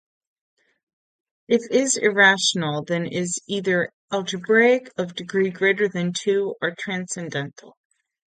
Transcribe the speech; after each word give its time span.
If 1.47 1.69
is 1.69 1.95
irrational, 1.95 2.83
then 2.83 3.05
is 3.05 3.37
either 3.45 3.91
algebraic 4.11 4.91
of 4.97 5.13
degree 5.13 5.51
greater 5.51 5.87
than 5.87 6.11
two, 6.13 6.55
or 6.59 6.73
transcendental. 6.73 7.77